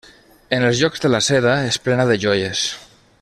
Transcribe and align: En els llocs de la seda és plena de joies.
En 0.57 0.63
els 0.69 0.79
llocs 0.83 1.03
de 1.03 1.11
la 1.15 1.21
seda 1.27 1.53
és 1.73 1.79
plena 1.89 2.09
de 2.13 2.19
joies. 2.25 2.67